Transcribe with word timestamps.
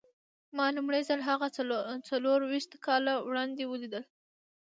ما 0.57 0.65
لومړی 0.75 1.01
ځل 1.09 1.19
هغه 1.29 1.47
څلور 2.09 2.39
ويشت 2.43 2.71
کاله 2.85 3.13
وړاندې 3.27 3.63
وليد. 3.71 3.95